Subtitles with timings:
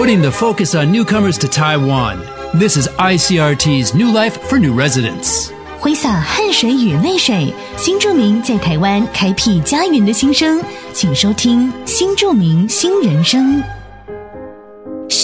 [0.00, 2.18] putting the focus on newcomers to Taiwan.
[2.54, 5.50] This is ICRT's New Life for New Residents.
[5.78, 10.60] 挥洒汗水与泪水，新住民在台湾开辟家园的心声，
[10.92, 13.62] 请收听《新住民新人生》。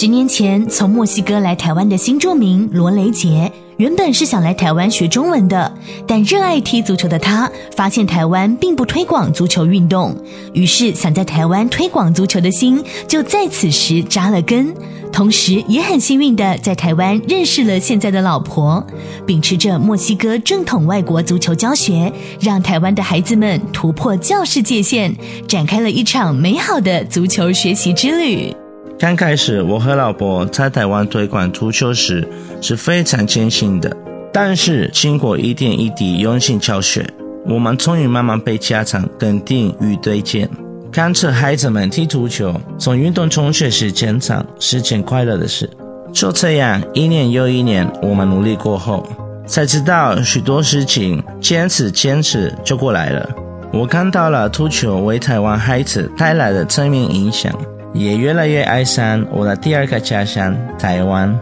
[0.00, 5.76] 十年前从墨西哥来台湾的新著名罗雷杰，原本是想来台湾学中文的，
[6.06, 10.16] 但热爱踢足球的他，发现台湾并不推广足球运动，
[10.52, 14.72] 于是想在台湾推广足球的心就在此时扎了根。
[15.10, 18.86] 同时也很幸运的在台湾认识了现在的老婆，
[19.26, 25.12] 秉持着墨西哥正统外国足球教学，让台湾的孩子们突破教室界限，
[25.48, 28.54] 展开了一场美好的足球学习之旅。
[28.98, 32.26] 刚开始，我和老婆在台湾推广足球时
[32.60, 33.96] 是非常艰辛的，
[34.32, 37.08] 但是经过一点一滴用心教学，
[37.46, 40.50] 我们终于慢慢被家长肯定与推荐。
[40.90, 45.70] 看着孩子们踢足球，从运动中学习成长是件快乐的事。
[46.12, 49.06] 就这样，一年又一年，我们努力过后，
[49.46, 53.30] 才知道许多事情坚持坚持就过来了。
[53.72, 57.54] 我看到了足球为台湾孩子带来的正面影响。
[57.93, 61.37] 也越来越爱上我的第二个家乡台湾。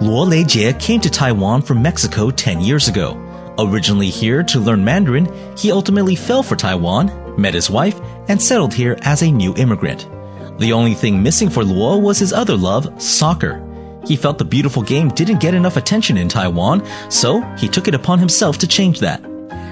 [0.00, 3.16] Luo Leijie came to Taiwan from Mexico 10 years ago.
[3.58, 8.72] Originally here to learn Mandarin, he ultimately fell for Taiwan, met his wife, and settled
[8.72, 10.06] here as a new immigrant.
[10.58, 13.60] The only thing missing for Luo was his other love, soccer.
[14.06, 17.94] He felt the beautiful game didn't get enough attention in Taiwan, so he took it
[17.94, 19.20] upon himself to change that.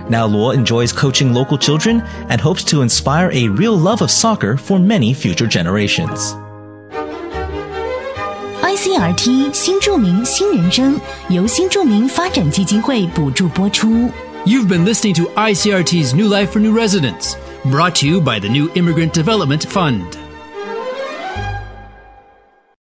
[0.09, 4.57] Now Luo enjoys coaching local children and hopes to inspire a real love of soccer
[4.57, 6.35] for many future generations.
[8.63, 14.11] ICRT 新着名新人生由新着名发展基金会补助播出。
[14.47, 18.71] You've been listening to ICRT's New Life for New Residents, brought to you by the New
[18.75, 20.22] Immigrant Development Fund.